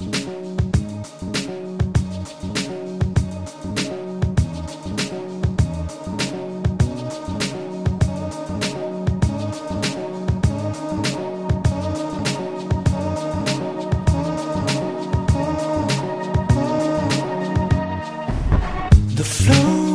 [0.00, 0.06] The
[19.24, 19.87] flow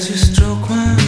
[0.00, 0.99] as you stroke my